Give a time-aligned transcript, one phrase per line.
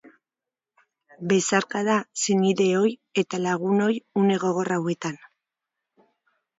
[1.33, 2.91] Besarkada senideoi
[3.25, 3.93] eta lagunoi
[4.25, 5.25] une gogor hauetan.